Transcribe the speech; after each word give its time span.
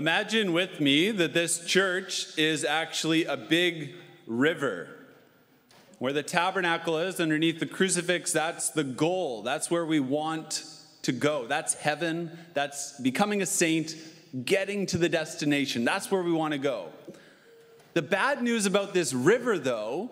Imagine 0.00 0.54
with 0.54 0.80
me 0.80 1.10
that 1.10 1.34
this 1.34 1.66
church 1.66 2.38
is 2.38 2.64
actually 2.64 3.26
a 3.26 3.36
big 3.36 3.92
river. 4.26 4.88
Where 5.98 6.14
the 6.14 6.22
tabernacle 6.22 6.96
is 6.96 7.20
underneath 7.20 7.60
the 7.60 7.66
crucifix, 7.66 8.32
that's 8.32 8.70
the 8.70 8.82
goal. 8.82 9.42
That's 9.42 9.70
where 9.70 9.84
we 9.84 10.00
want 10.00 10.64
to 11.02 11.12
go. 11.12 11.46
That's 11.46 11.74
heaven. 11.74 12.30
That's 12.54 12.98
becoming 12.98 13.42
a 13.42 13.46
saint, 13.46 13.94
getting 14.42 14.86
to 14.86 14.96
the 14.96 15.10
destination. 15.10 15.84
That's 15.84 16.10
where 16.10 16.22
we 16.22 16.32
want 16.32 16.52
to 16.52 16.58
go. 16.58 16.88
The 17.92 18.00
bad 18.00 18.42
news 18.42 18.64
about 18.64 18.94
this 18.94 19.12
river, 19.12 19.58
though, 19.58 20.08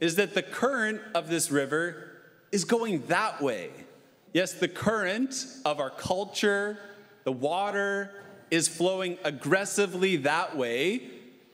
is 0.00 0.16
that 0.16 0.34
the 0.34 0.42
current 0.42 1.00
of 1.14 1.30
this 1.30 1.50
river 1.50 2.12
is 2.52 2.66
going 2.66 3.06
that 3.06 3.40
way. 3.40 3.70
Yes, 4.34 4.52
the 4.52 4.68
current 4.68 5.46
of 5.64 5.80
our 5.80 5.88
culture, 5.88 6.76
the 7.24 7.32
water, 7.32 8.12
is 8.50 8.68
flowing 8.68 9.18
aggressively 9.24 10.16
that 10.16 10.56
way, 10.56 11.02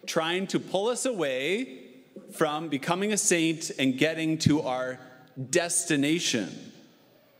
trying 0.06 0.46
to 0.48 0.60
pull 0.60 0.88
us 0.88 1.04
away 1.04 1.82
from 2.32 2.68
becoming 2.68 3.12
a 3.12 3.16
saint 3.16 3.70
and 3.78 3.98
getting 3.98 4.38
to 4.38 4.62
our 4.62 4.98
destination. 5.50 6.72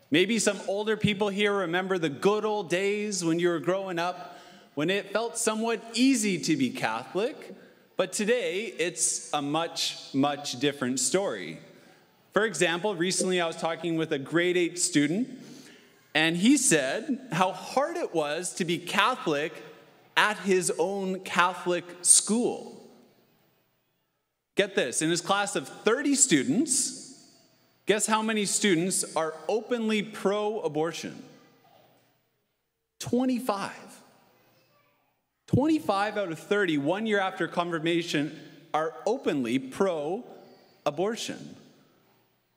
Maybe 0.09 0.39
some 0.39 0.59
older 0.67 0.95
people 0.95 1.29
here 1.29 1.53
remember 1.53 1.97
the 1.97 2.09
good 2.09 2.45
old 2.45 2.69
days 2.69 3.25
when 3.25 3.39
you 3.39 3.49
were 3.49 3.59
growing 3.59 3.99
up, 3.99 4.39
when 4.75 4.89
it 4.89 5.11
felt 5.11 5.37
somewhat 5.37 5.83
easy 5.93 6.39
to 6.39 6.55
be 6.55 6.69
Catholic, 6.69 7.55
but 7.97 8.13
today 8.13 8.65
it's 8.77 9.33
a 9.33 9.41
much, 9.41 9.97
much 10.13 10.59
different 10.59 10.99
story. 10.99 11.59
For 12.31 12.45
example, 12.45 12.95
recently 12.95 13.41
I 13.41 13.47
was 13.47 13.55
talking 13.55 13.97
with 13.97 14.11
a 14.13 14.19
grade 14.19 14.55
8 14.55 14.77
student, 14.77 15.27
and 16.17 16.35
he 16.35 16.57
said 16.57 17.19
how 17.31 17.51
hard 17.51 17.95
it 17.95 18.11
was 18.11 18.55
to 18.55 18.65
be 18.65 18.79
Catholic 18.79 19.53
at 20.17 20.35
his 20.39 20.73
own 20.79 21.19
Catholic 21.19 21.85
school. 22.01 22.89
Get 24.55 24.73
this 24.73 25.03
in 25.03 25.11
his 25.11 25.21
class 25.21 25.55
of 25.55 25.67
30 25.67 26.15
students, 26.15 27.23
guess 27.85 28.07
how 28.07 28.23
many 28.23 28.45
students 28.45 29.15
are 29.15 29.35
openly 29.47 30.01
pro 30.01 30.59
abortion? 30.61 31.21
25. 32.97 33.71
25 35.45 36.17
out 36.17 36.31
of 36.31 36.39
30, 36.39 36.79
one 36.79 37.05
year 37.05 37.19
after 37.19 37.47
confirmation, 37.47 38.39
are 38.73 38.91
openly 39.05 39.59
pro 39.59 40.23
abortion. 40.83 41.55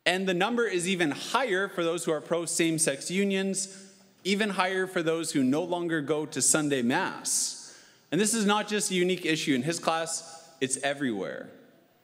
And 0.06 0.26
the 0.26 0.34
number 0.34 0.66
is 0.66 0.88
even 0.88 1.10
higher 1.10 1.68
for 1.68 1.84
those 1.84 2.04
who 2.04 2.12
are 2.12 2.20
pro 2.20 2.46
same 2.46 2.78
sex 2.78 3.10
unions, 3.10 3.76
even 4.24 4.50
higher 4.50 4.86
for 4.86 5.02
those 5.02 5.32
who 5.32 5.42
no 5.42 5.62
longer 5.62 6.00
go 6.00 6.26
to 6.26 6.40
Sunday 6.40 6.82
Mass. 6.82 7.78
And 8.10 8.20
this 8.20 8.34
is 8.34 8.44
not 8.44 8.68
just 8.68 8.90
a 8.90 8.94
unique 8.94 9.24
issue 9.24 9.54
in 9.54 9.62
his 9.62 9.78
class, 9.78 10.48
it's 10.60 10.78
everywhere. 10.78 11.50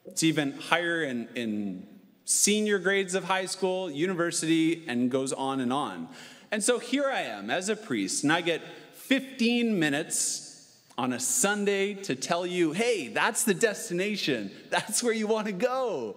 It's 0.05 0.23
even 0.23 0.53
higher 0.53 1.03
in, 1.03 1.29
in 1.35 1.87
senior 2.25 2.79
grades 2.79 3.15
of 3.15 3.25
high 3.25 3.47
school, 3.47 3.91
university, 3.91 4.85
and 4.87 5.11
goes 5.11 5.33
on 5.33 5.61
and 5.61 5.73
on. 5.73 6.09
And 6.51 6.63
so 6.63 6.79
here 6.79 7.09
I 7.09 7.23
am 7.23 7.51
as 7.51 7.69
a 7.69 7.77
priest, 7.77 8.23
and 8.23 8.33
I 8.33 8.41
get 8.41 8.63
15 8.95 9.79
minutes 9.79 10.81
on 10.97 11.13
a 11.13 11.21
Sunday 11.21 11.95
to 11.95 12.15
tell 12.15 12.47
you, 12.47 12.73
hey, 12.73 13.09
that's 13.09 13.45
the 13.45 13.55
destination, 13.55 14.51
that's 14.71 15.03
where 15.03 15.13
you 15.13 15.27
want 15.27 15.47
to 15.47 15.53
go. 15.53 16.17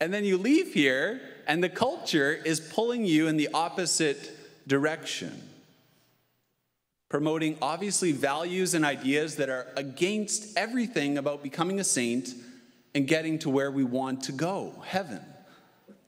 And 0.00 0.12
then 0.14 0.24
you 0.24 0.38
leave 0.38 0.72
here, 0.72 1.20
and 1.46 1.62
the 1.62 1.68
culture 1.68 2.32
is 2.32 2.58
pulling 2.58 3.04
you 3.04 3.28
in 3.28 3.36
the 3.36 3.48
opposite 3.52 4.66
direction, 4.66 5.42
promoting 7.08 7.58
obviously 7.60 8.12
values 8.12 8.72
and 8.72 8.84
ideas 8.84 9.36
that 9.36 9.50
are 9.50 9.66
against 9.76 10.56
everything 10.56 11.18
about 11.18 11.42
becoming 11.42 11.78
a 11.80 11.84
saint 11.84 12.30
and 12.94 13.06
getting 13.06 13.38
to 13.40 13.50
where 13.50 13.70
we 13.70 13.84
want 13.84 14.24
to 14.24 14.32
go 14.32 14.82
heaven. 14.86 15.20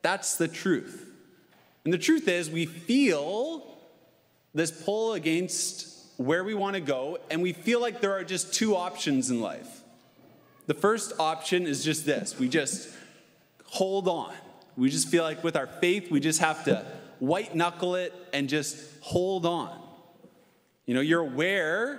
That's 0.00 0.36
the 0.36 0.48
truth. 0.48 1.06
And 1.84 1.92
the 1.92 1.98
truth 1.98 2.28
is, 2.28 2.50
we 2.50 2.66
feel 2.66 3.66
this 4.54 4.70
pull 4.70 5.14
against 5.14 5.88
where 6.16 6.44
we 6.44 6.54
want 6.54 6.74
to 6.74 6.80
go, 6.80 7.18
and 7.30 7.42
we 7.42 7.52
feel 7.52 7.80
like 7.80 8.00
there 8.00 8.12
are 8.12 8.24
just 8.24 8.54
two 8.54 8.76
options 8.76 9.30
in 9.30 9.40
life. 9.40 9.80
The 10.66 10.74
first 10.74 11.14
option 11.18 11.66
is 11.66 11.84
just 11.84 12.06
this 12.06 12.38
we 12.38 12.48
just 12.48 12.88
hold 13.72 14.06
on. 14.06 14.34
We 14.76 14.90
just 14.90 15.08
feel 15.08 15.22
like 15.22 15.42
with 15.42 15.56
our 15.56 15.66
faith, 15.66 16.10
we 16.10 16.20
just 16.20 16.40
have 16.40 16.64
to 16.64 16.84
white 17.20 17.54
knuckle 17.54 17.94
it 17.94 18.12
and 18.34 18.46
just 18.46 18.78
hold 19.00 19.46
on. 19.46 19.80
You 20.84 20.92
know, 20.92 21.00
you're 21.00 21.22
aware 21.22 21.98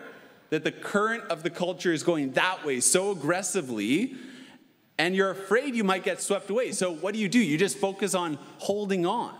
that 0.51 0.63
the 0.63 0.72
current 0.72 1.23
of 1.31 1.41
the 1.41 1.50
culture 1.50 1.91
is 1.91 2.03
going 2.03 2.34
that 2.34 2.63
way 2.63 2.79
so 2.79 3.09
aggressively 3.09 4.16
and 5.00 5.16
you're 5.16 5.31
afraid 5.31 5.73
you 5.73 5.84
might 5.84 6.03
get 6.03 6.22
swept 6.22 6.51
away. 6.51 6.73
So, 6.73 6.94
what 6.94 7.16
do 7.16 7.19
you 7.19 7.28
do? 7.28 7.39
You 7.39 7.57
just 7.57 7.79
focus 7.79 8.13
on 8.13 8.38
holding 8.59 9.07
on. 9.07 9.35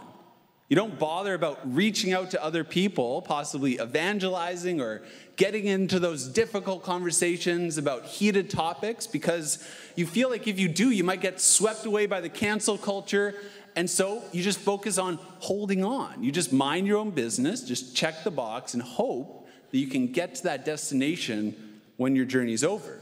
You 0.73 0.75
don't 0.75 0.97
bother 0.97 1.35
about 1.35 1.59
reaching 1.72 2.13
out 2.13 2.31
to 2.31 2.44
other 2.44 2.63
people, 2.63 3.22
possibly 3.22 3.79
evangelizing 3.79 4.81
or 4.81 5.03
getting 5.35 5.67
into 5.67 6.00
those 6.00 6.28
difficult 6.28 6.81
conversations 6.81 7.78
about 7.78 8.06
heated 8.06 8.50
topics 8.50 9.06
because 9.06 9.63
you 9.95 10.07
feel 10.07 10.31
like 10.31 10.47
if 10.47 10.57
you 10.57 10.67
do, 10.67 10.89
you 10.89 11.03
might 11.03 11.22
get 11.22 11.39
swept 11.39 11.85
away 11.85 12.07
by 12.07 12.22
the 12.22 12.28
cancel 12.28 12.79
culture. 12.79 13.35
And 13.75 13.88
so 13.88 14.23
you 14.31 14.41
just 14.41 14.57
focus 14.57 14.97
on 14.97 15.19
holding 15.41 15.85
on. 15.85 16.23
You 16.23 16.31
just 16.31 16.51
mind 16.51 16.88
your 16.88 16.97
own 16.97 17.12
business, 17.12 17.62
just 17.62 17.95
check 17.95 18.23
the 18.23 18.31
box, 18.31 18.73
and 18.73 18.81
hope 18.81 19.47
that 19.69 19.78
you 19.78 19.85
can 19.85 20.07
get 20.07 20.33
to 20.33 20.44
that 20.45 20.66
destination 20.66 21.81
when 21.97 22.16
your 22.16 22.25
journey's 22.25 22.63
over. 22.63 23.00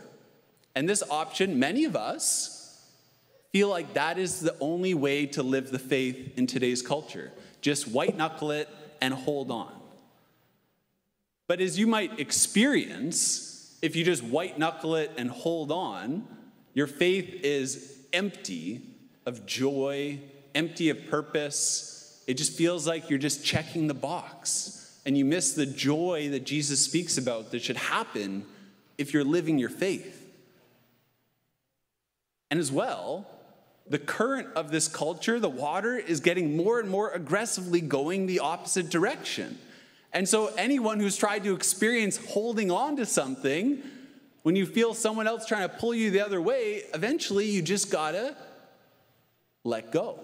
And 0.75 0.89
this 0.89 1.03
option, 1.09 1.57
many 1.57 1.85
of 1.85 1.95
us 1.95 2.85
feel 3.53 3.69
like 3.69 3.93
that 3.93 4.17
is 4.17 4.41
the 4.41 4.57
only 4.59 4.93
way 4.93 5.25
to 5.27 5.41
live 5.41 5.71
the 5.71 5.79
faith 5.79 6.37
in 6.37 6.47
today's 6.47 6.81
culture. 6.81 7.31
Just 7.61 7.87
white 7.87 8.17
knuckle 8.17 8.51
it 8.51 8.67
and 9.01 9.13
hold 9.13 9.51
on. 9.51 9.71
But 11.47 11.61
as 11.61 11.77
you 11.77 11.87
might 11.87 12.19
experience, 12.19 13.77
if 13.81 13.95
you 13.95 14.03
just 14.03 14.23
white 14.23 14.57
knuckle 14.57 14.95
it 14.95 15.11
and 15.17 15.29
hold 15.29 15.71
on, 15.71 16.27
your 16.73 16.87
faith 16.87 17.43
is 17.43 17.97
empty 18.13 18.81
of 19.25 19.45
joy, 19.45 20.19
empty 20.55 20.89
of 20.89 21.07
purpose. 21.07 22.23
It 22.27 22.35
just 22.35 22.57
feels 22.57 22.87
like 22.87 23.09
you're 23.09 23.19
just 23.19 23.43
checking 23.43 23.87
the 23.87 23.93
box. 23.93 24.99
And 25.05 25.17
you 25.17 25.25
miss 25.25 25.53
the 25.53 25.65
joy 25.65 26.29
that 26.29 26.45
Jesus 26.45 26.79
speaks 26.79 27.17
about 27.17 27.51
that 27.51 27.61
should 27.63 27.77
happen 27.77 28.45
if 28.97 29.13
you're 29.13 29.23
living 29.23 29.57
your 29.57 29.69
faith. 29.69 30.29
And 32.51 32.59
as 32.59 32.71
well, 32.71 33.27
the 33.87 33.99
current 33.99 34.47
of 34.55 34.71
this 34.71 34.87
culture, 34.87 35.39
the 35.39 35.49
water, 35.49 35.97
is 35.97 36.19
getting 36.19 36.55
more 36.55 36.79
and 36.79 36.89
more 36.89 37.11
aggressively 37.11 37.81
going 37.81 38.25
the 38.25 38.39
opposite 38.39 38.89
direction. 38.89 39.57
And 40.13 40.27
so, 40.27 40.47
anyone 40.57 40.99
who's 40.99 41.17
tried 41.17 41.43
to 41.45 41.53
experience 41.53 42.17
holding 42.17 42.71
on 42.71 42.97
to 42.97 43.05
something, 43.05 43.81
when 44.43 44.55
you 44.55 44.65
feel 44.65 44.93
someone 44.93 45.27
else 45.27 45.45
trying 45.45 45.67
to 45.67 45.75
pull 45.75 45.93
you 45.93 46.11
the 46.11 46.21
other 46.21 46.41
way, 46.41 46.83
eventually 46.93 47.45
you 47.49 47.61
just 47.61 47.91
gotta 47.91 48.35
let 49.63 49.91
go. 49.91 50.19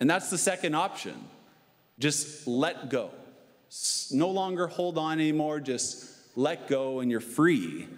And 0.00 0.08
that's 0.08 0.30
the 0.30 0.38
second 0.38 0.74
option. 0.74 1.14
Just 1.98 2.46
let 2.46 2.90
go. 2.90 3.10
No 4.12 4.30
longer 4.30 4.66
hold 4.66 4.98
on 4.98 5.18
anymore, 5.18 5.60
just 5.60 6.06
let 6.36 6.68
go 6.68 7.00
and 7.00 7.10
you're 7.10 7.20
free. 7.20 7.88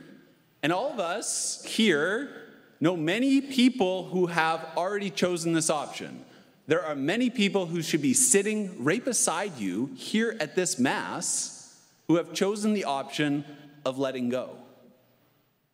And 0.63 0.73
all 0.73 0.91
of 0.91 1.01
us 1.01 1.65
here 1.65 2.48
know 2.81 2.97
many 2.97 3.41
people 3.41 4.05
who 4.05 4.27
have 4.27 4.67
already 4.77 5.11
chosen 5.11 5.53
this 5.53 5.71
option. 5.71 6.25
There 6.67 6.85
are 6.85 6.95
many 6.95 7.31
people 7.31 7.67
who 7.67 7.83
should 7.83 8.03
be 8.03 8.15
sitting 8.15 8.85
right 8.85 9.05
beside 9.05 9.59
you 9.59 9.91
here 9.97 10.37
at 10.39 10.55
this 10.55 10.79
Mass 10.79 11.77
who 12.09 12.17
have 12.17 12.33
chosen 12.33 12.75
the 12.75 12.85
option 12.85 13.45
of 13.85 13.99
letting 13.99 14.29
go. 14.29 14.57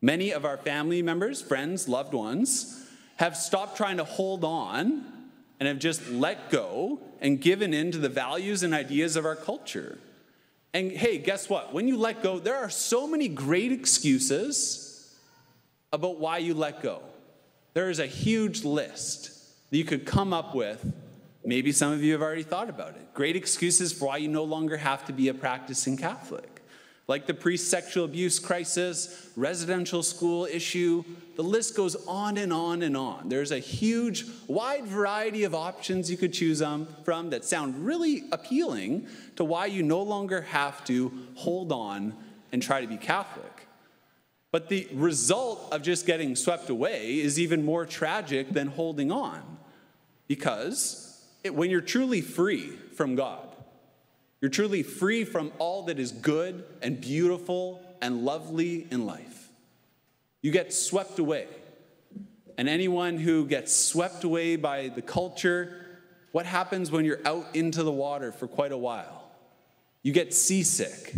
Many 0.01 0.31
of 0.31 0.45
our 0.45 0.57
family 0.57 1.01
members, 1.01 1.41
friends, 1.41 1.87
loved 1.87 2.13
ones 2.13 2.85
have 3.17 3.35
stopped 3.35 3.77
trying 3.77 3.97
to 3.97 4.03
hold 4.03 4.43
on 4.43 5.03
and 5.59 5.67
have 5.67 5.79
just 5.79 6.09
let 6.09 6.49
go 6.49 6.99
and 7.21 7.41
given 7.41 7.73
in 7.73 7.91
to 7.91 7.97
the 7.97 8.09
values 8.09 8.63
and 8.63 8.73
ideas 8.73 9.15
of 9.15 9.25
our 9.25 9.35
culture. 9.35 9.97
And 10.73 10.91
hey, 10.91 11.17
guess 11.17 11.49
what? 11.49 11.73
When 11.73 11.87
you 11.87 11.97
let 11.97 12.21
go, 12.21 12.39
there 12.39 12.57
are 12.57 12.69
so 12.69 13.07
many 13.07 13.29
great 13.29 13.71
excuses 13.71 14.84
about 15.95 16.19
why 16.19 16.39
you 16.39 16.53
let 16.53 16.83
go. 16.83 17.01
There 17.73 17.89
is 17.89 17.99
a 17.99 18.05
huge 18.05 18.65
list 18.65 19.31
that 19.71 19.77
you 19.77 19.85
could 19.85 20.05
come 20.05 20.33
up 20.33 20.53
with. 20.53 20.85
Maybe 21.43 21.71
some 21.71 21.93
of 21.93 22.03
you 22.03 22.11
have 22.11 22.21
already 22.21 22.43
thought 22.43 22.69
about 22.69 22.89
it. 22.89 23.13
Great 23.13 23.35
excuses 23.35 23.93
for 23.93 24.07
why 24.07 24.17
you 24.17 24.27
no 24.27 24.43
longer 24.43 24.77
have 24.77 25.05
to 25.05 25.13
be 25.13 25.29
a 25.29 25.33
practicing 25.33 25.95
Catholic. 25.95 26.61
Like 27.07 27.27
the 27.27 27.33
priest 27.33 27.69
sexual 27.69 28.03
abuse 28.03 28.39
crisis, 28.39 29.29
residential 29.37 30.03
school 30.03 30.45
issue, 30.45 31.03
the 31.35 31.43
list 31.43 31.77
goes 31.77 31.95
on 32.07 32.37
and 32.37 32.51
on 32.51 32.81
and 32.81 32.97
on. 32.97 33.29
There's 33.29 33.51
a 33.51 33.59
huge, 33.59 34.25
wide 34.47 34.85
variety 34.85 35.43
of 35.43 35.55
options 35.55 36.11
you 36.11 36.17
could 36.17 36.33
choose 36.33 36.61
um, 36.61 36.87
from 37.05 37.29
that 37.29 37.45
sound 37.45 37.85
really 37.85 38.23
appealing 38.31 39.07
to 39.37 39.45
why 39.45 39.67
you 39.67 39.83
no 39.83 40.01
longer 40.01 40.41
have 40.41 40.83
to 40.85 41.11
hold 41.35 41.71
on 41.71 42.13
and 42.51 42.61
try 42.61 42.81
to 42.81 42.87
be 42.87 42.97
Catholic. 42.97 43.67
But 44.55 44.69
the 44.69 44.87
result 44.93 45.67
of 45.73 45.81
just 45.81 46.05
getting 46.05 46.33
swept 46.37 46.69
away 46.69 47.19
is 47.19 47.37
even 47.37 47.65
more 47.65 47.85
tragic 47.85 48.51
than 48.51 48.67
holding 48.67 49.11
on. 49.11 49.57
Because 50.29 51.21
it, 51.43 51.53
when 51.53 51.69
you're 51.69 51.81
truly 51.81 52.21
free 52.21 52.69
from 52.95 53.15
God, 53.15 53.53
you're 54.39 54.49
truly 54.49 54.81
free 54.81 55.25
from 55.25 55.51
all 55.57 55.83
that 55.87 55.99
is 55.99 56.13
good 56.13 56.63
and 56.81 57.01
beautiful 57.01 57.81
and 58.01 58.23
lovely 58.23 58.87
in 58.91 59.05
life. 59.05 59.49
You 60.41 60.51
get 60.51 60.71
swept 60.71 61.19
away. 61.19 61.47
And 62.57 62.69
anyone 62.69 63.17
who 63.17 63.45
gets 63.47 63.75
swept 63.75 64.23
away 64.23 64.55
by 64.55 64.87
the 64.87 65.01
culture, 65.01 65.85
what 66.31 66.45
happens 66.45 66.89
when 66.91 67.03
you're 67.03 67.27
out 67.27 67.45
into 67.57 67.83
the 67.83 67.91
water 67.91 68.31
for 68.31 68.47
quite 68.47 68.71
a 68.71 68.77
while? 68.77 69.29
You 70.01 70.13
get 70.13 70.33
seasick. 70.33 71.13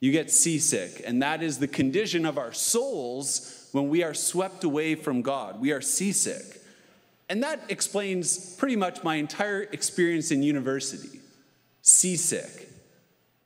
You 0.00 0.10
get 0.12 0.30
seasick. 0.30 1.02
And 1.06 1.22
that 1.22 1.42
is 1.42 1.58
the 1.58 1.68
condition 1.68 2.26
of 2.26 2.38
our 2.38 2.52
souls 2.52 3.68
when 3.72 3.88
we 3.88 4.02
are 4.02 4.14
swept 4.14 4.64
away 4.64 4.94
from 4.94 5.22
God. 5.22 5.60
We 5.60 5.72
are 5.72 5.80
seasick. 5.80 6.60
And 7.28 7.42
that 7.44 7.60
explains 7.68 8.56
pretty 8.56 8.76
much 8.76 9.04
my 9.04 9.16
entire 9.16 9.62
experience 9.62 10.30
in 10.30 10.42
university 10.42 11.20
seasick. 11.82 12.68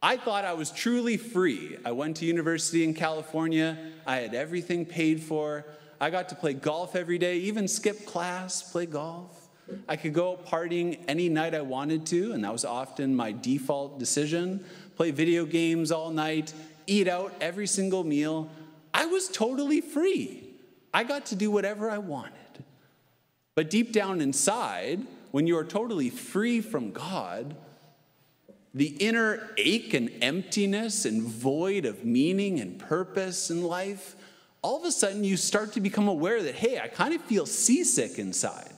I 0.03 0.17
thought 0.17 0.45
I 0.45 0.53
was 0.53 0.71
truly 0.71 1.17
free. 1.17 1.79
I 1.85 1.93
went 1.93 2.17
to 2.19 2.27
university 2.27 2.85
in 2.85 2.95
California, 2.95 3.79
I 4.07 4.17
had 4.17 4.35
everything 4.35 4.85
paid 4.85 5.23
for. 5.23 5.65
I 6.01 6.11
got 6.11 6.29
to 6.31 6.35
play 6.35 6.53
golf 6.53 6.97
every 6.97 7.17
day, 7.17 7.39
even 7.39 7.69
skip 7.69 8.05
class, 8.05 8.63
play 8.71 8.85
golf. 8.85 9.49
I 9.89 9.97
could 9.97 10.13
go 10.13 10.39
partying 10.47 10.99
any 11.09 11.29
night 11.29 11.55
I 11.55 11.63
wanted 11.63 12.05
to, 12.07 12.33
and 12.33 12.45
that 12.45 12.53
was 12.53 12.65
often 12.65 13.15
my 13.15 13.33
default 13.33 13.99
decision. 13.99 14.65
Play 14.97 15.11
video 15.11 15.45
games 15.45 15.91
all 15.91 16.11
night, 16.11 16.53
eat 16.87 17.09
out 17.09 17.33
every 17.41 17.67
single 17.67 18.05
meal. 18.05 18.51
I 18.93 19.07
was 19.07 19.29
totally 19.29 19.81
free. 19.81 20.45
I 20.93 21.05
got 21.05 21.27
to 21.27 21.37
do 21.37 21.51
whatever 21.51 21.91
I 21.91 21.99
wanted. 21.99 22.33
But 23.57 23.71
deep 23.71 23.93
down 23.93 24.21
inside, 24.21 25.01
when 25.33 25.47
you 25.47 25.57
are 25.59 25.65
totally 25.65 26.11
free 26.11 26.61
from 26.61 26.93
God, 26.93 27.57
the 28.73 28.87
inner 28.87 29.51
ache 29.57 29.95
and 29.95 30.11
emptiness 30.21 31.05
and 31.05 31.23
void 31.23 31.85
of 31.85 32.05
meaning 32.05 32.61
and 32.61 32.79
purpose 32.79 33.51
in 33.51 33.63
life, 33.63 34.17
all 34.63 34.79
of 34.79 34.85
a 34.85 34.93
sudden 34.93 35.23
you 35.25 35.37
start 35.37 35.73
to 35.73 35.81
become 35.81 36.09
aware 36.09 36.43
that, 36.43 36.55
hey, 36.55 36.81
I 36.81 36.89
kind 36.89 37.15
of 37.15 37.21
feel 37.23 37.47
seasick 37.47 38.19
inside. 38.19 38.73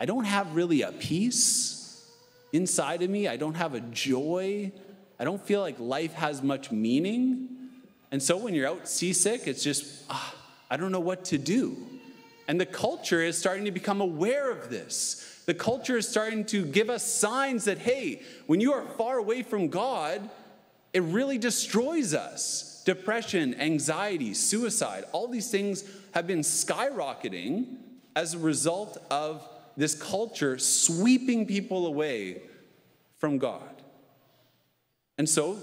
I 0.00 0.06
don't 0.06 0.24
have 0.24 0.54
really 0.54 0.82
a 0.82 0.92
peace 0.92 2.06
inside 2.52 3.02
of 3.02 3.10
me. 3.10 3.28
I 3.28 3.36
don't 3.36 3.56
have 3.56 3.74
a 3.74 3.80
joy. 3.80 4.72
I 5.18 5.24
don't 5.24 5.42
feel 5.42 5.60
like 5.60 5.78
life 5.78 6.14
has 6.14 6.42
much 6.42 6.70
meaning. 6.70 7.48
And 8.10 8.22
so 8.22 8.36
when 8.36 8.54
you're 8.54 8.68
out 8.68 8.88
seasick, 8.88 9.46
it's 9.46 9.62
just, 9.62 10.04
ah, 10.08 10.34
I 10.70 10.76
don't 10.76 10.92
know 10.92 11.00
what 11.00 11.24
to 11.26 11.38
do. 11.38 11.76
And 12.46 12.60
the 12.60 12.66
culture 12.66 13.22
is 13.22 13.36
starting 13.36 13.66
to 13.66 13.70
become 13.70 14.00
aware 14.00 14.50
of 14.50 14.70
this. 14.70 15.42
The 15.46 15.54
culture 15.54 15.96
is 15.96 16.08
starting 16.08 16.44
to 16.46 16.64
give 16.64 16.88
us 16.88 17.02
signs 17.02 17.64
that, 17.64 17.78
hey, 17.78 18.22
when 18.46 18.60
you 18.60 18.72
are 18.72 18.84
far 18.96 19.18
away 19.18 19.42
from 19.42 19.68
God, 19.68 20.28
it 20.92 21.02
really 21.02 21.36
destroys 21.38 22.14
us. 22.14 22.82
Depression, 22.84 23.54
anxiety, 23.60 24.32
suicide, 24.32 25.04
all 25.12 25.28
these 25.28 25.50
things 25.50 25.84
have 26.12 26.26
been 26.26 26.40
skyrocketing 26.40 27.76
as 28.16 28.34
a 28.34 28.38
result 28.38 28.96
of 29.10 29.46
this 29.76 29.94
culture 29.94 30.58
sweeping 30.58 31.46
people 31.46 31.86
away 31.86 32.42
from 33.18 33.38
God. 33.38 33.77
And 35.18 35.28
so 35.28 35.58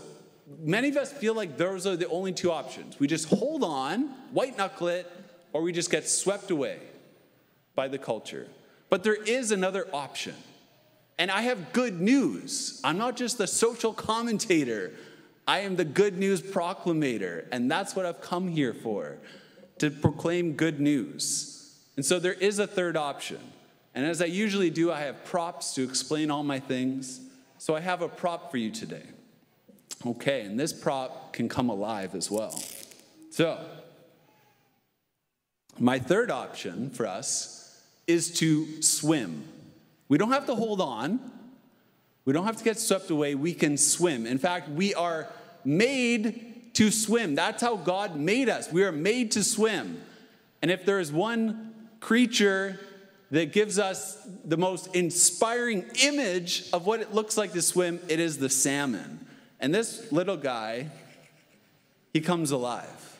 many 0.60 0.90
of 0.90 0.98
us 0.98 1.12
feel 1.12 1.34
like 1.34 1.58
those 1.58 1.88
are 1.88 1.96
the 1.96 2.08
only 2.10 2.34
two 2.34 2.52
options. 2.52 3.00
We 3.00 3.08
just 3.08 3.30
hold 3.30 3.64
on, 3.64 4.10
white 4.32 4.58
knuckle 4.58 4.90
it, 4.90 5.12
or 5.54 5.62
we 5.62 5.72
just 5.72 5.90
get 5.90 6.08
swept 6.08 6.52
away 6.52 6.80
by 7.74 7.88
the 7.88 7.98
culture. 7.98 8.48
But 8.90 9.04
there 9.04 9.16
is 9.16 9.52
another 9.52 9.88
option. 9.94 10.36
And 11.18 11.32
I 11.32 11.42
have 11.42 11.72
good 11.72 12.00
news. 12.02 12.82
I'm 12.84 12.98
not 12.98 13.16
just 13.16 13.38
the 13.38 13.48
social 13.48 13.94
commentator, 13.94 14.92
I 15.48 15.60
am 15.60 15.76
the 15.76 15.86
good 15.86 16.18
news 16.18 16.42
proclamator. 16.42 17.46
And 17.52 17.70
that's 17.70 17.96
what 17.96 18.06
I've 18.06 18.22
come 18.22 18.48
here 18.48 18.74
for 18.74 19.18
to 19.78 19.92
proclaim 19.92 20.54
good 20.54 20.80
news. 20.80 21.76
And 21.96 22.06
so 22.06 22.20
there 22.20 22.34
is 22.34 22.60
a 22.60 22.68
third 22.68 22.98
option. 22.98 23.40
And 23.94 24.06
as 24.06 24.22
I 24.22 24.26
usually 24.26 24.70
do, 24.70 24.92
I 24.92 25.02
have 25.02 25.24
props 25.24 25.74
to 25.76 25.84
explain 25.84 26.32
all 26.32 26.44
my 26.44 26.60
things. 26.60 27.22
So 27.58 27.76
I 27.76 27.80
have 27.80 28.02
a 28.02 28.10
prop 28.10 28.52
for 28.52 28.58
you 28.58 28.72
today. 28.72 29.04
Okay, 30.06 30.42
and 30.42 30.60
this 30.60 30.72
prop 30.72 31.34
can 31.34 31.50
come 31.50 31.70
alive 31.70 32.14
as 32.14 32.30
well. 32.30 32.62
So, 33.32 33.60
my 35.80 36.00
third 36.00 36.30
option 36.30 36.90
for 36.92 37.08
us 37.08 37.82
is 38.08 38.32
to 38.40 38.82
swim. 38.82 39.44
We 40.08 40.18
don't 40.18 40.32
have 40.32 40.46
to 40.46 40.56
hold 40.56 40.80
on, 40.80 41.20
we 42.26 42.34
don't 42.34 42.46
have 42.46 42.58
to 42.58 42.64
get 42.64 42.80
swept 42.80 43.12
away. 43.12 43.36
We 43.36 43.54
can 43.54 43.78
swim. 43.78 44.26
In 44.26 44.40
fact, 44.40 44.70
we 44.70 44.96
are 44.96 45.28
made 45.64 46.74
to 46.74 46.92
swim. 46.92 47.36
That's 47.36 47.62
how 47.62 47.78
God 47.78 48.16
made 48.16 48.50
us. 48.50 48.72
We 48.72 48.84
are 48.84 48.92
made 48.92 49.32
to 49.32 49.44
swim. 49.44 50.02
And 50.62 50.72
if 50.72 50.86
there 50.86 51.00
is 51.00 51.12
one 51.12 51.74
creature 52.00 52.80
that 53.30 53.54
gives 53.54 53.78
us 53.78 54.28
the 54.44 54.58
most 54.58 54.96
inspiring 54.96 55.86
image 56.02 56.68
of 56.74 56.88
what 56.88 57.00
it 57.00 57.14
looks 57.14 57.38
like 57.38 57.54
to 57.54 57.62
swim, 57.62 58.00
it 58.08 58.20
is 58.20 58.40
the 58.40 58.50
salmon. 58.50 59.25
And 59.60 59.74
this 59.74 60.12
little 60.12 60.38
guy, 60.38 60.88
he 62.14 62.22
comes 62.22 62.52
alive. 62.52 63.20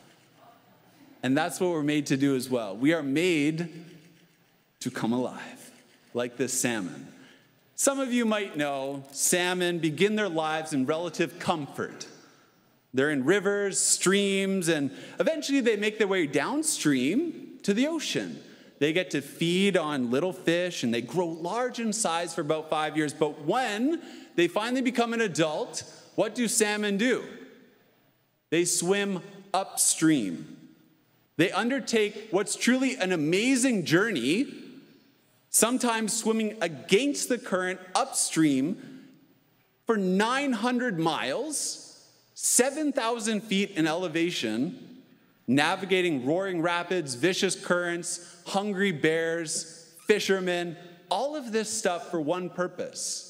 And 1.22 1.36
that's 1.36 1.58
what 1.60 1.70
we're 1.70 1.82
made 1.82 2.06
to 2.06 2.16
do 2.16 2.36
as 2.36 2.48
well. 2.48 2.76
We 2.76 2.92
are 2.92 3.02
made 3.02 3.68
to 4.80 4.90
come 4.90 5.12
alive, 5.12 5.72
like 6.14 6.36
this 6.36 6.52
salmon. 6.58 7.08
Some 7.74 8.00
of 8.00 8.12
you 8.12 8.24
might 8.24 8.56
know 8.56 9.04
salmon 9.10 9.78
begin 9.80 10.16
their 10.16 10.28
lives 10.28 10.72
in 10.72 10.86
relative 10.86 11.38
comfort. 11.38 12.06
They're 12.94 13.10
in 13.10 13.24
rivers, 13.24 13.78
streams, 13.78 14.68
and 14.68 14.90
eventually 15.20 15.60
they 15.60 15.76
make 15.76 15.98
their 15.98 16.06
way 16.06 16.26
downstream 16.26 17.58
to 17.64 17.74
the 17.74 17.86
ocean. 17.88 18.42
They 18.78 18.92
get 18.92 19.10
to 19.10 19.20
feed 19.20 19.76
on 19.76 20.10
little 20.10 20.32
fish 20.32 20.82
and 20.82 20.92
they 20.92 21.02
grow 21.02 21.26
large 21.26 21.80
in 21.80 21.92
size 21.92 22.34
for 22.34 22.42
about 22.42 22.70
five 22.70 22.96
years. 22.96 23.12
But 23.12 23.42
when 23.42 24.00
they 24.34 24.48
finally 24.48 24.82
become 24.82 25.12
an 25.12 25.20
adult, 25.20 25.82
what 26.16 26.34
do 26.34 26.48
salmon 26.48 26.96
do? 26.96 27.24
They 28.50 28.64
swim 28.64 29.20
upstream. 29.54 30.56
They 31.36 31.52
undertake 31.52 32.28
what's 32.30 32.56
truly 32.56 32.96
an 32.96 33.12
amazing 33.12 33.84
journey, 33.84 34.46
sometimes 35.50 36.16
swimming 36.16 36.56
against 36.60 37.28
the 37.28 37.38
current 37.38 37.78
upstream 37.94 39.04
for 39.84 39.96
900 39.96 40.98
miles, 40.98 42.02
7,000 42.34 43.42
feet 43.42 43.72
in 43.72 43.86
elevation, 43.86 45.02
navigating 45.46 46.24
roaring 46.24 46.62
rapids, 46.62 47.14
vicious 47.14 47.54
currents, 47.54 48.36
hungry 48.46 48.92
bears, 48.92 49.92
fishermen, 50.06 50.76
all 51.10 51.36
of 51.36 51.52
this 51.52 51.70
stuff 51.70 52.10
for 52.10 52.20
one 52.20 52.48
purpose 52.48 53.25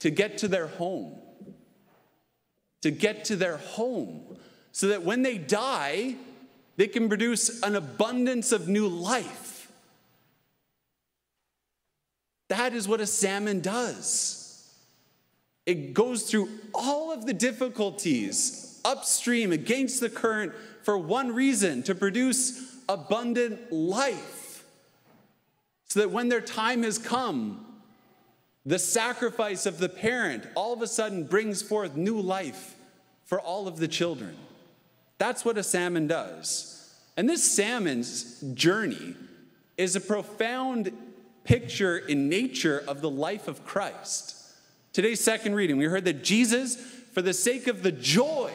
to 0.00 0.10
get 0.10 0.38
to 0.38 0.48
their 0.48 0.66
home. 0.66 1.18
To 2.82 2.90
get 2.90 3.24
to 3.26 3.36
their 3.36 3.56
home 3.56 4.36
so 4.72 4.88
that 4.88 5.02
when 5.02 5.22
they 5.22 5.38
die, 5.38 6.14
they 6.76 6.86
can 6.86 7.08
produce 7.08 7.62
an 7.62 7.74
abundance 7.74 8.52
of 8.52 8.68
new 8.68 8.86
life. 8.86 9.70
That 12.48 12.72
is 12.72 12.86
what 12.86 13.00
a 13.00 13.06
salmon 13.06 13.60
does. 13.60 14.72
It 15.66 15.92
goes 15.94 16.30
through 16.30 16.48
all 16.72 17.12
of 17.12 17.26
the 17.26 17.34
difficulties 17.34 18.80
upstream 18.84 19.52
against 19.52 20.00
the 20.00 20.08
current 20.08 20.52
for 20.82 20.96
one 20.96 21.34
reason 21.34 21.82
to 21.82 21.94
produce 21.94 22.76
abundant 22.88 23.72
life. 23.72 24.64
So 25.88 26.00
that 26.00 26.10
when 26.10 26.28
their 26.28 26.40
time 26.40 26.84
has 26.84 26.98
come, 26.98 27.66
the 28.68 28.78
sacrifice 28.78 29.64
of 29.64 29.78
the 29.78 29.88
parent 29.88 30.44
all 30.54 30.74
of 30.74 30.82
a 30.82 30.86
sudden 30.86 31.24
brings 31.24 31.62
forth 31.62 31.96
new 31.96 32.20
life 32.20 32.76
for 33.24 33.40
all 33.40 33.66
of 33.66 33.78
the 33.78 33.88
children. 33.88 34.36
That's 35.16 35.42
what 35.42 35.56
a 35.56 35.62
salmon 35.62 36.06
does. 36.06 36.94
And 37.16 37.26
this 37.26 37.42
salmon's 37.50 38.42
journey 38.52 39.14
is 39.78 39.96
a 39.96 40.02
profound 40.02 40.92
picture 41.44 41.96
in 41.96 42.28
nature 42.28 42.84
of 42.86 43.00
the 43.00 43.08
life 43.08 43.48
of 43.48 43.64
Christ. 43.64 44.36
Today's 44.92 45.24
second 45.24 45.54
reading, 45.54 45.78
we 45.78 45.86
heard 45.86 46.04
that 46.04 46.22
Jesus, 46.22 46.76
for 47.14 47.22
the 47.22 47.32
sake 47.32 47.68
of 47.68 47.82
the 47.82 47.92
joy 47.92 48.52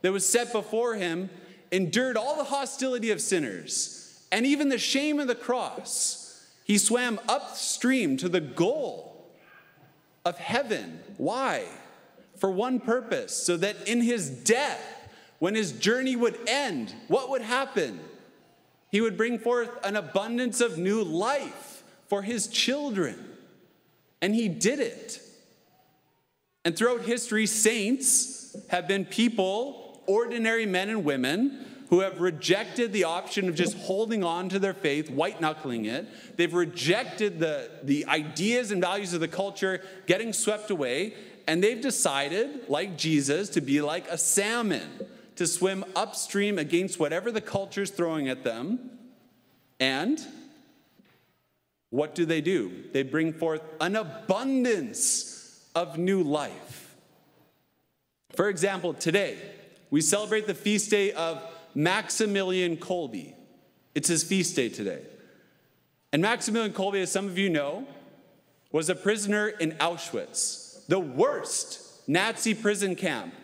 that 0.00 0.10
was 0.10 0.26
set 0.26 0.52
before 0.52 0.94
him, 0.94 1.28
endured 1.70 2.16
all 2.16 2.38
the 2.38 2.44
hostility 2.44 3.10
of 3.10 3.20
sinners 3.20 4.26
and 4.32 4.46
even 4.46 4.70
the 4.70 4.78
shame 4.78 5.20
of 5.20 5.28
the 5.28 5.34
cross. 5.34 6.46
He 6.64 6.78
swam 6.78 7.20
upstream 7.28 8.16
to 8.16 8.30
the 8.30 8.40
goal 8.40 9.09
of 10.24 10.38
heaven. 10.38 11.00
Why? 11.16 11.64
For 12.36 12.50
one 12.50 12.80
purpose, 12.80 13.34
so 13.34 13.56
that 13.58 13.88
in 13.88 14.00
his 14.00 14.30
death 14.30 15.08
when 15.40 15.54
his 15.54 15.72
journey 15.72 16.16
would 16.16 16.38
end, 16.46 16.94
what 17.08 17.30
would 17.30 17.42
happen? 17.42 18.00
He 18.90 19.00
would 19.00 19.16
bring 19.16 19.38
forth 19.38 19.70
an 19.84 19.96
abundance 19.96 20.60
of 20.60 20.78
new 20.78 21.02
life 21.02 21.82
for 22.08 22.22
his 22.22 22.46
children. 22.46 23.16
And 24.20 24.34
he 24.34 24.48
did 24.48 24.80
it. 24.80 25.20
And 26.64 26.76
throughout 26.76 27.02
history, 27.02 27.46
saints 27.46 28.54
have 28.68 28.86
been 28.86 29.06
people, 29.06 30.02
ordinary 30.06 30.66
men 30.66 30.90
and 30.90 31.04
women, 31.04 31.64
who 31.90 32.00
have 32.00 32.20
rejected 32.20 32.92
the 32.92 33.04
option 33.04 33.48
of 33.48 33.56
just 33.56 33.76
holding 33.76 34.22
on 34.22 34.48
to 34.48 34.60
their 34.60 34.72
faith, 34.72 35.10
white 35.10 35.40
knuckling 35.40 35.84
it. 35.84 36.06
They've 36.36 36.54
rejected 36.54 37.40
the, 37.40 37.68
the 37.82 38.06
ideas 38.06 38.70
and 38.70 38.80
values 38.80 39.12
of 39.12 39.20
the 39.20 39.28
culture 39.28 39.82
getting 40.06 40.32
swept 40.32 40.70
away, 40.70 41.14
and 41.48 41.62
they've 41.62 41.80
decided, 41.80 42.68
like 42.68 42.96
Jesus, 42.96 43.48
to 43.50 43.60
be 43.60 43.80
like 43.80 44.06
a 44.08 44.16
salmon, 44.16 44.88
to 45.34 45.48
swim 45.48 45.84
upstream 45.96 46.58
against 46.58 47.00
whatever 47.00 47.32
the 47.32 47.40
culture's 47.40 47.90
throwing 47.90 48.28
at 48.28 48.44
them. 48.44 48.90
And 49.80 50.20
what 51.90 52.14
do 52.14 52.24
they 52.24 52.40
do? 52.40 52.84
They 52.92 53.02
bring 53.02 53.32
forth 53.32 53.62
an 53.80 53.96
abundance 53.96 55.66
of 55.74 55.98
new 55.98 56.22
life. 56.22 56.94
For 58.36 58.48
example, 58.48 58.94
today, 58.94 59.38
we 59.90 60.00
celebrate 60.02 60.46
the 60.46 60.54
feast 60.54 60.88
day 60.88 61.10
of 61.10 61.42
Maximilian 61.74 62.76
Kolbe. 62.76 63.34
It's 63.94 64.08
his 64.08 64.22
feast 64.22 64.56
day 64.56 64.68
today. 64.68 65.02
And 66.12 66.22
Maximilian 66.22 66.72
Kolbe, 66.72 67.02
as 67.02 67.12
some 67.12 67.26
of 67.26 67.38
you 67.38 67.50
know, 67.50 67.86
was 68.72 68.88
a 68.88 68.94
prisoner 68.94 69.48
in 69.48 69.72
Auschwitz. 69.72 70.86
The 70.86 70.98
worst 70.98 72.08
Nazi 72.08 72.54
prison 72.54 72.96
camp 72.96 73.34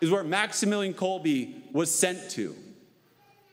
is 0.00 0.10
where 0.10 0.24
Maximilian 0.24 0.94
Kolbe 0.94 1.72
was 1.72 1.90
sent 1.92 2.30
to. 2.30 2.54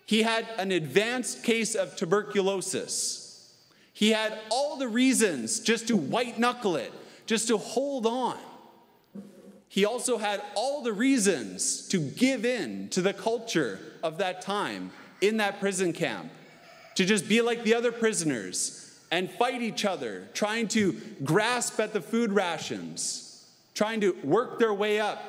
He 0.05 0.23
had 0.23 0.47
an 0.57 0.71
advanced 0.71 1.43
case 1.43 1.75
of 1.75 1.95
tuberculosis. 1.95 3.53
He 3.93 4.09
had 4.09 4.37
all 4.49 4.77
the 4.77 4.87
reasons 4.87 5.59
just 5.59 5.87
to 5.89 5.97
white 5.97 6.39
knuckle 6.39 6.75
it, 6.75 6.91
just 7.25 7.47
to 7.49 7.57
hold 7.57 8.05
on 8.05 8.37
he 9.69 9.85
also 9.85 10.17
had 10.17 10.41
all 10.55 10.81
the 10.81 10.91
reasons 10.91 11.87
to 11.89 11.99
give 11.99 12.43
in 12.43 12.89
to 12.89 13.01
the 13.01 13.13
culture 13.13 13.79
of 14.01 14.17
that 14.17 14.41
time 14.41 14.91
in 15.21 15.37
that 15.37 15.59
prison 15.59 15.93
camp, 15.93 16.31
to 16.95 17.05
just 17.05 17.29
be 17.29 17.41
like 17.41 17.63
the 17.63 17.75
other 17.75 17.91
prisoners 17.91 18.99
and 19.11 19.29
fight 19.29 19.61
each 19.61 19.85
other, 19.85 20.27
trying 20.33 20.67
to 20.67 20.93
grasp 21.23 21.79
at 21.79 21.93
the 21.93 22.01
food 22.01 22.31
rations, 22.31 23.47
trying 23.75 24.01
to 24.01 24.15
work 24.23 24.57
their 24.57 24.73
way 24.73 24.99
up 24.99 25.23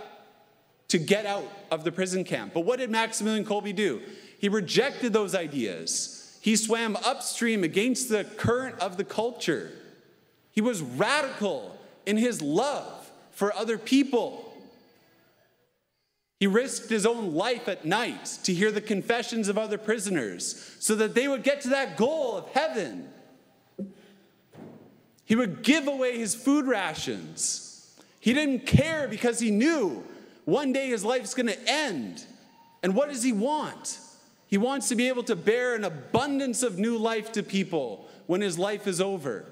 to 0.89 0.99
get 0.99 1.27
out 1.27 1.45
of 1.71 1.85
the 1.85 1.93
prison 1.93 2.25
camp. 2.25 2.53
But 2.55 2.61
what 2.61 2.79
did 2.79 2.91
Maximilian 2.91 3.45
Kolbe 3.45 3.75
do? 3.77 4.01
He 4.39 4.49
rejected 4.49 5.13
those 5.13 5.35
ideas. 5.35 6.39
He 6.41 6.57
swam 6.57 6.97
upstream 7.05 7.63
against 7.63 8.09
the 8.09 8.25
current 8.25 8.79
of 8.81 8.97
the 8.97 9.05
culture. 9.05 9.71
He 10.51 10.63
was 10.63 10.81
radical 10.81 11.79
in 12.07 12.17
his 12.17 12.41
love 12.41 13.00
for 13.41 13.57
other 13.57 13.79
people. 13.79 14.53
He 16.41 16.47
risked 16.47 16.91
his 16.91 17.07
own 17.07 17.33
life 17.33 17.69
at 17.69 17.87
night 17.87 18.27
to 18.45 18.53
hear 18.53 18.71
the 18.71 18.83
confessions 18.83 19.49
of 19.49 19.57
other 19.57 19.79
prisoners 19.79 20.77
so 20.79 20.95
that 20.97 21.15
they 21.15 21.27
would 21.27 21.43
get 21.43 21.63
to 21.63 21.71
that 21.71 21.97
goal 21.97 22.37
of 22.37 22.51
heaven. 22.51 23.09
He 25.25 25.35
would 25.35 25.63
give 25.63 25.89
away 25.89 26.19
his 26.19 26.35
food 26.35 26.67
rations. 26.67 27.99
He 28.21 28.35
didn't 28.35 28.67
care 28.67 29.09
because 29.09 29.41
he 29.41 29.51
knew 29.51 30.05
one 30.45 30.75
day 30.75 30.89
his 30.89 31.03
life's 31.03 31.33
going 31.33 31.47
to 31.47 31.59
end. 31.67 32.23
And 32.83 32.95
what 32.95 33.09
does 33.09 33.23
he 33.23 33.33
want? 33.33 34.01
He 34.49 34.59
wants 34.59 34.91
to 34.91 34.97
be 34.97 35.09
able 35.09 35.23
to 35.23 35.35
bear 35.35 35.75
an 35.75 35.85
abundance 35.85 36.63
of 36.63 36.79
new 36.79 36.99
life 36.99 37.33
to 37.33 37.43
people 37.43 38.07
when 38.27 38.43
his 38.43 38.59
life 38.59 38.87
is 38.87 39.01
over. 39.01 39.47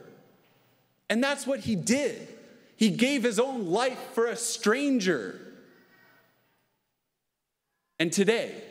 And 1.08 1.24
that's 1.24 1.46
what 1.46 1.60
he 1.60 1.74
did. 1.74 2.34
He 2.78 2.90
gave 2.90 3.24
his 3.24 3.40
own 3.40 3.66
life 3.66 3.98
for 4.12 4.26
a 4.26 4.36
stranger. 4.36 5.40
And 7.98 8.12
today, 8.12 8.62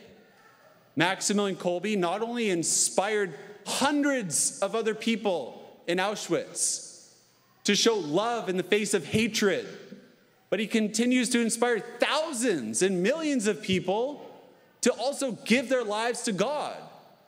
Maximilian 0.96 1.56
Kolbe 1.56 1.96
not 1.96 2.22
only 2.22 2.48
inspired 2.48 3.34
hundreds 3.66 4.60
of 4.60 4.74
other 4.74 4.94
people 4.94 5.62
in 5.86 5.98
Auschwitz 5.98 7.12
to 7.64 7.74
show 7.74 7.96
love 7.96 8.48
in 8.48 8.56
the 8.56 8.62
face 8.62 8.94
of 8.94 9.04
hatred, 9.04 9.68
but 10.48 10.58
he 10.58 10.66
continues 10.66 11.28
to 11.28 11.40
inspire 11.42 11.78
thousands 11.78 12.80
and 12.80 13.02
millions 13.02 13.46
of 13.46 13.62
people 13.62 14.24
to 14.80 14.90
also 14.92 15.32
give 15.32 15.68
their 15.68 15.84
lives 15.84 16.22
to 16.22 16.32
God. 16.32 16.74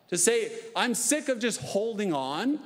To 0.08 0.16
say, 0.16 0.50
I'm 0.74 0.94
sick 0.94 1.28
of 1.28 1.40
just 1.40 1.60
holding 1.60 2.14
on. 2.14 2.58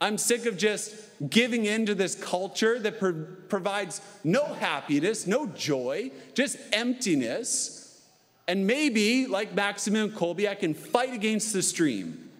I'm 0.00 0.18
sick 0.18 0.46
of 0.46 0.56
just 0.56 0.94
giving 1.28 1.64
in 1.64 1.86
to 1.86 1.94
this 1.94 2.14
culture 2.14 2.78
that 2.78 3.00
pro- 3.00 3.26
provides 3.48 4.00
no 4.22 4.44
happiness, 4.44 5.26
no 5.26 5.46
joy, 5.46 6.12
just 6.34 6.56
emptiness. 6.72 8.00
And 8.46 8.66
maybe, 8.66 9.26
like 9.26 9.54
Maximilian 9.54 10.14
Kolbe, 10.14 10.48
I 10.48 10.54
can 10.54 10.72
fight 10.74 11.12
against 11.12 11.52
the 11.52 11.62
stream. 11.62 12.30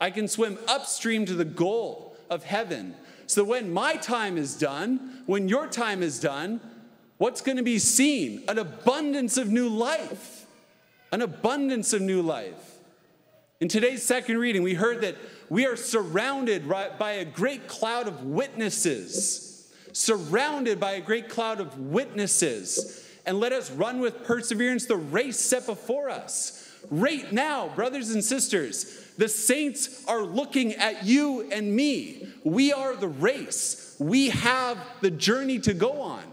I 0.00 0.10
can 0.10 0.26
swim 0.26 0.58
upstream 0.66 1.26
to 1.26 1.34
the 1.34 1.44
goal 1.44 2.16
of 2.30 2.44
heaven. 2.44 2.94
So 3.26 3.44
when 3.44 3.72
my 3.72 3.94
time 3.96 4.36
is 4.36 4.58
done, 4.58 5.22
when 5.26 5.48
your 5.48 5.68
time 5.68 6.02
is 6.02 6.18
done, 6.18 6.60
what's 7.18 7.40
going 7.40 7.58
to 7.58 7.62
be 7.62 7.78
seen? 7.78 8.42
An 8.48 8.58
abundance 8.58 9.36
of 9.36 9.48
new 9.48 9.68
life. 9.68 10.46
An 11.12 11.20
abundance 11.22 11.92
of 11.92 12.00
new 12.00 12.22
life. 12.22 12.71
In 13.62 13.68
today's 13.68 14.02
second 14.02 14.38
reading, 14.38 14.64
we 14.64 14.74
heard 14.74 15.02
that 15.02 15.14
we 15.48 15.66
are 15.66 15.76
surrounded 15.76 16.68
by 16.68 17.12
a 17.12 17.24
great 17.24 17.68
cloud 17.68 18.08
of 18.08 18.24
witnesses. 18.24 19.72
Surrounded 19.92 20.80
by 20.80 20.94
a 20.94 21.00
great 21.00 21.28
cloud 21.28 21.60
of 21.60 21.78
witnesses. 21.78 23.08
And 23.24 23.38
let 23.38 23.52
us 23.52 23.70
run 23.70 24.00
with 24.00 24.24
perseverance 24.24 24.86
the 24.86 24.96
race 24.96 25.38
set 25.38 25.66
before 25.66 26.10
us. 26.10 26.76
Right 26.90 27.32
now, 27.32 27.68
brothers 27.68 28.10
and 28.10 28.24
sisters, 28.24 29.12
the 29.16 29.28
saints 29.28 30.04
are 30.08 30.22
looking 30.22 30.72
at 30.74 31.04
you 31.04 31.48
and 31.52 31.72
me. 31.72 32.26
We 32.42 32.72
are 32.72 32.96
the 32.96 33.06
race. 33.06 33.94
We 34.00 34.30
have 34.30 34.76
the 35.02 35.10
journey 35.12 35.60
to 35.60 35.72
go 35.72 36.00
on. 36.00 36.24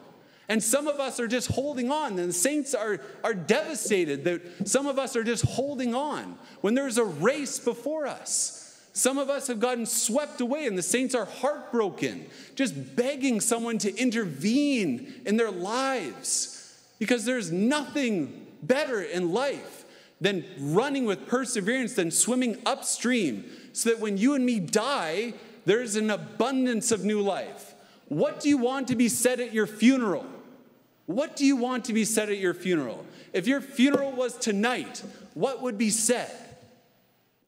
And 0.50 0.64
some 0.64 0.88
of 0.88 1.00
us 1.00 1.20
are 1.20 1.28
just 1.28 1.52
holding 1.52 1.92
on. 1.92 2.18
And 2.18 2.30
the 2.30 2.34
saints 2.34 2.74
are, 2.74 3.00
are 3.24 3.36
devastated 3.36 4.24
that 4.24 4.68
some 4.68 4.88
of 4.88 4.98
us 4.98 5.16
are 5.16 5.24
just 5.24 5.46
holding 5.46 5.94
on 5.94 6.38
when 6.62 6.74
there's 6.74 6.98
a 6.98 7.06
race 7.06 7.60
before 7.60 8.08
us. 8.08 8.56
Some 8.94 9.20
of 9.20 9.30
us 9.30 9.48
have 9.48 9.60
gotten 9.60 9.86
swept 9.86 10.42
away, 10.42 10.66
and 10.66 10.78
the 10.78 10.82
saints 10.82 11.14
are 11.14 11.26
heartbroken, 11.26 12.26
just 12.56 12.96
begging 12.96 13.40
someone 13.40 13.78
to 13.78 13.96
intervene 13.96 15.22
in 15.26 15.38
their 15.38 15.52
lives 15.52 16.60
because 16.98 17.24
there's 17.24 17.52
nothing 17.52 18.48
better 18.62 19.02
in 19.02 19.32
life 19.32 19.86
than 20.20 20.44
running 20.60 21.06
with 21.06 21.28
perseverance, 21.28 21.94
than 21.94 22.12
swimming 22.12 22.58
upstream, 22.66 23.46
so 23.72 23.90
that 23.90 24.00
when 24.00 24.18
you 24.18 24.34
and 24.34 24.46
me 24.46 24.60
die, 24.60 25.34
there's 25.66 25.96
an 25.96 26.10
abundance 26.10 26.92
of 26.92 27.06
new 27.06 27.22
life. 27.22 27.74
What 28.10 28.42
do 28.42 28.50
you 28.50 28.58
want 28.58 28.90
to 28.90 28.96
be 28.96 29.08
said 29.08 29.40
at 29.40 29.54
your 29.54 29.68
funeral? 29.68 30.26
What 31.10 31.36
do 31.36 31.44
you 31.44 31.56
want 31.56 31.86
to 31.86 31.94
be 31.94 32.06
said 32.06 32.30
at 32.30 32.38
your 32.38 32.54
funeral? 32.54 33.04
If 33.34 33.48
your 33.48 33.62
funeral 33.62 34.12
was 34.12 34.38
tonight, 34.38 35.02
what 35.34 35.60
would 35.60 35.76
be 35.76 35.90
said? 35.90 36.30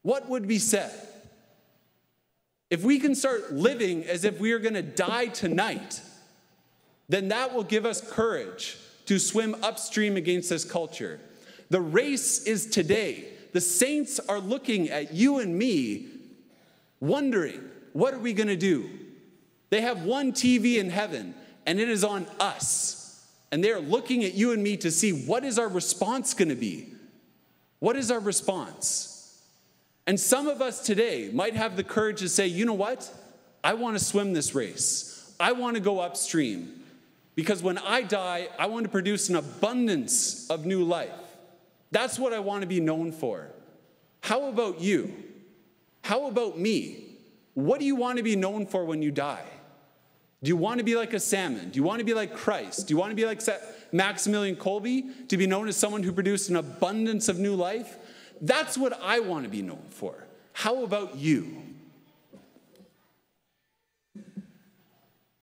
What 0.02 0.28
would 0.28 0.48
be 0.48 0.58
said? 0.58 0.90
If 2.70 2.82
we 2.82 2.98
can 2.98 3.14
start 3.14 3.52
living 3.52 4.02
as 4.02 4.24
if 4.24 4.40
we 4.40 4.50
are 4.50 4.58
going 4.58 4.74
to 4.74 4.82
die 4.82 5.26
tonight, 5.26 6.00
then 7.08 7.28
that 7.28 7.54
will 7.54 7.62
give 7.62 7.86
us 7.86 8.00
courage 8.00 8.78
to 9.06 9.20
swim 9.20 9.54
upstream 9.62 10.16
against 10.16 10.50
this 10.50 10.64
culture. 10.64 11.20
The 11.70 11.80
race 11.80 12.42
is 12.42 12.66
today. 12.66 13.26
The 13.52 13.60
saints 13.60 14.18
are 14.18 14.40
looking 14.40 14.90
at 14.90 15.14
you 15.14 15.38
and 15.38 15.56
me, 15.56 16.08
wondering, 16.98 17.60
what 17.92 18.12
are 18.12 18.18
we 18.18 18.32
going 18.32 18.48
to 18.48 18.56
do? 18.56 18.90
They 19.70 19.82
have 19.82 20.02
one 20.02 20.32
TV 20.32 20.78
in 20.78 20.90
heaven, 20.90 21.36
and 21.64 21.78
it 21.78 21.88
is 21.88 22.02
on 22.02 22.26
us. 22.40 23.01
And 23.52 23.62
they're 23.62 23.80
looking 23.80 24.24
at 24.24 24.34
you 24.34 24.52
and 24.52 24.62
me 24.62 24.78
to 24.78 24.90
see 24.90 25.12
what 25.12 25.44
is 25.44 25.58
our 25.58 25.68
response 25.68 26.32
going 26.32 26.48
to 26.48 26.54
be? 26.54 26.88
What 27.80 27.96
is 27.96 28.10
our 28.10 28.18
response? 28.18 29.42
And 30.06 30.18
some 30.18 30.48
of 30.48 30.62
us 30.62 30.84
today 30.84 31.30
might 31.32 31.54
have 31.54 31.76
the 31.76 31.84
courage 31.84 32.20
to 32.20 32.28
say, 32.28 32.46
you 32.46 32.64
know 32.64 32.72
what? 32.72 33.08
I 33.62 33.74
want 33.74 33.98
to 33.98 34.04
swim 34.04 34.32
this 34.32 34.54
race. 34.54 35.34
I 35.38 35.52
want 35.52 35.76
to 35.76 35.80
go 35.80 36.00
upstream. 36.00 36.82
Because 37.34 37.62
when 37.62 37.78
I 37.78 38.02
die, 38.02 38.48
I 38.58 38.66
want 38.66 38.84
to 38.84 38.90
produce 38.90 39.28
an 39.28 39.36
abundance 39.36 40.50
of 40.50 40.66
new 40.66 40.82
life. 40.82 41.10
That's 41.90 42.18
what 42.18 42.32
I 42.32 42.40
want 42.40 42.62
to 42.62 42.66
be 42.66 42.80
known 42.80 43.12
for. 43.12 43.48
How 44.22 44.48
about 44.48 44.80
you? 44.80 45.12
How 46.02 46.26
about 46.26 46.58
me? 46.58 47.16
What 47.54 47.80
do 47.80 47.86
you 47.86 47.96
want 47.96 48.16
to 48.16 48.22
be 48.22 48.34
known 48.34 48.66
for 48.66 48.84
when 48.84 49.02
you 49.02 49.10
die? 49.10 49.44
Do 50.42 50.48
you 50.48 50.56
want 50.56 50.78
to 50.78 50.84
be 50.84 50.96
like 50.96 51.12
a 51.12 51.20
salmon? 51.20 51.70
Do 51.70 51.76
you 51.76 51.84
want 51.84 52.00
to 52.00 52.04
be 52.04 52.14
like 52.14 52.34
Christ? 52.34 52.88
Do 52.88 52.94
you 52.94 52.98
want 52.98 53.10
to 53.10 53.16
be 53.16 53.24
like 53.24 53.40
Maximilian 53.92 54.56
Kolbe 54.56 55.28
to 55.28 55.36
be 55.36 55.46
known 55.46 55.68
as 55.68 55.76
someone 55.76 56.02
who 56.02 56.10
produced 56.10 56.50
an 56.50 56.56
abundance 56.56 57.28
of 57.28 57.38
new 57.38 57.54
life? 57.54 57.96
That's 58.40 58.76
what 58.76 58.98
I 59.00 59.20
want 59.20 59.44
to 59.44 59.50
be 59.50 59.62
known 59.62 59.86
for. 59.90 60.26
How 60.52 60.82
about 60.82 61.14
you? 61.16 61.62